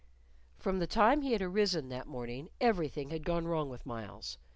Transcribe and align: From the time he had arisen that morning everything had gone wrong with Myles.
From 0.57 0.79
the 0.79 0.87
time 0.87 1.21
he 1.21 1.33
had 1.33 1.43
arisen 1.43 1.89
that 1.89 2.07
morning 2.07 2.49
everything 2.59 3.11
had 3.11 3.23
gone 3.23 3.47
wrong 3.47 3.69
with 3.69 3.85
Myles. 3.85 4.39